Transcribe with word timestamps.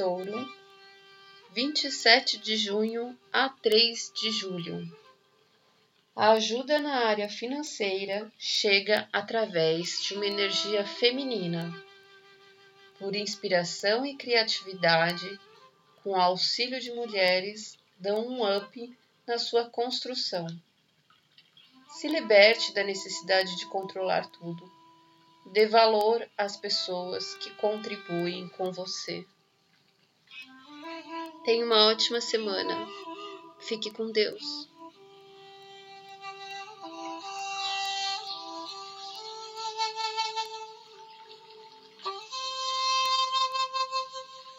Touro, 0.00 0.50
27 1.52 2.38
de 2.38 2.56
junho 2.56 3.14
a 3.30 3.50
3 3.50 4.10
de 4.14 4.30
julho. 4.30 4.90
A 6.16 6.30
ajuda 6.30 6.78
na 6.78 7.06
área 7.06 7.28
financeira 7.28 8.32
chega 8.38 9.06
através 9.12 10.02
de 10.02 10.14
uma 10.14 10.24
energia 10.24 10.86
feminina. 10.86 11.70
Por 12.98 13.14
inspiração 13.14 14.06
e 14.06 14.16
criatividade, 14.16 15.38
com 16.02 16.16
auxílio 16.16 16.80
de 16.80 16.90
mulheres, 16.92 17.78
dão 17.98 18.26
um 18.26 18.56
up 18.56 18.98
na 19.26 19.36
sua 19.36 19.68
construção. 19.68 20.46
Se 21.90 22.08
liberte 22.08 22.72
da 22.72 22.82
necessidade 22.82 23.54
de 23.58 23.66
controlar 23.66 24.26
tudo. 24.30 24.66
Dê 25.52 25.66
valor 25.66 26.26
às 26.38 26.56
pessoas 26.56 27.34
que 27.34 27.50
contribuem 27.56 28.48
com 28.56 28.72
você. 28.72 29.26
Tenha 31.44 31.64
uma 31.64 31.88
ótima 31.90 32.20
semana. 32.20 32.86
Fique 33.58 33.90
com 33.90 34.10
Deus. 34.10 34.68